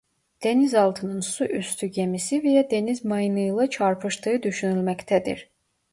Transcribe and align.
Denizaltının 0.43 1.19
su 1.19 1.45
üstü 1.45 1.87
gemisi 1.87 2.43
veya 2.43 2.69
deniz 2.71 3.05
mayınıyla 3.05 3.69
çarpıştığı 3.69 4.43
düşünülmektedir. 4.43 5.49